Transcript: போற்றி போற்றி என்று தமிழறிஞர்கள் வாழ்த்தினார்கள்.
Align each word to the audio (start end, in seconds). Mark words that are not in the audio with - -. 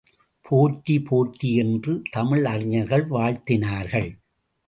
போற்றி 0.41 0.95
போற்றி 1.01 1.49
என்று 1.55 1.93
தமிழறிஞர்கள் 2.17 3.05
வாழ்த்தினார்கள். 3.09 4.09